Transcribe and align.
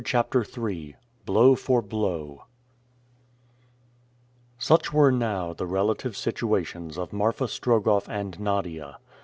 CHAPTER 0.03 0.43
III 0.43 0.95
BLOW 1.27 1.53
FOR 1.55 1.83
BLOW 1.83 2.45
SUCH 4.57 4.91
were 4.91 5.11
now 5.11 5.53
the 5.53 5.67
relative 5.67 6.17
situations 6.17 6.97
of 6.97 7.13
Marfa 7.13 7.47
Strogoff 7.47 8.09
and 8.09 8.39
Nadia. 8.39 8.97